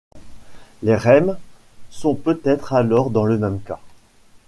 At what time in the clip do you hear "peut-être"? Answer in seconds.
2.15-2.73